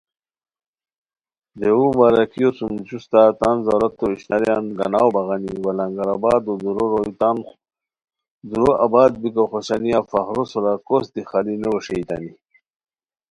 [1.59, 7.37] دیوو بمبارکیو سُم جوستہ تان ضرورتو اشناریان گاناؤ بغانی وا لنگر آبادو دُورو روئے تان
[8.49, 12.31] دُورو آباد بیکو خوشانیہ فخرو سورا کوس دی خالی نو ویݰیتانی